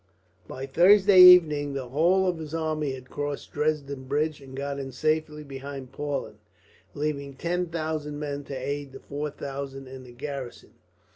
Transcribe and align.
By 0.47 0.65
Thursday 0.65 1.19
evening 1.21 1.75
the 1.75 1.89
whole 1.89 2.25
of 2.27 2.39
his 2.39 2.55
army 2.55 2.95
had 2.95 3.11
crossed 3.11 3.51
Dresden 3.51 4.05
bridge 4.05 4.41
and 4.41 4.57
got 4.57 4.79
in 4.79 4.91
safely 4.91 5.43
behind 5.43 5.91
Plauen, 5.91 6.39
leaving 6.95 7.35
ten 7.35 7.67
thousand 7.67 8.17
men 8.17 8.43
to 8.45 8.55
aid 8.55 8.93
the 8.93 8.99
four 8.99 9.29
thousand 9.29 9.87
in 9.87 10.01
the 10.03 10.11
garrison. 10.11 10.71